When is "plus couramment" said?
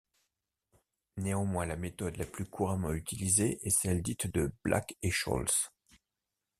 2.25-2.91